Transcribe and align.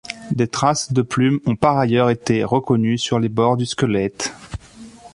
Des 0.31 0.47
traces 0.47 0.93
de 0.93 1.03
plumes 1.03 1.39
ont 1.45 1.55
par 1.55 1.77
ailleurs 1.77 2.09
été 2.09 2.43
reconnues 2.43 2.97
sur 2.97 3.19
les 3.19 3.29
bords 3.29 3.55
du 3.55 3.67
squelette. 3.67 4.33